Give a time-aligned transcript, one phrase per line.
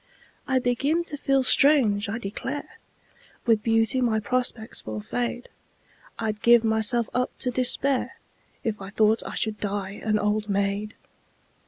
[0.47, 2.79] I begin to feel strange, I declare!
[3.45, 5.47] With beauty my prospects will fade
[6.17, 8.15] I'd give myself up to despair
[8.63, 10.95] If I thought I should die an old maid!